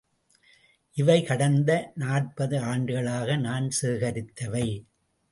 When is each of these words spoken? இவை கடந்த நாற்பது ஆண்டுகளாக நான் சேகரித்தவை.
இவை 0.97 1.17
கடந்த 1.23 1.91
நாற்பது 1.95 2.59
ஆண்டுகளாக 2.61 3.35
நான் 3.35 3.67
சேகரித்தவை. 3.81 4.65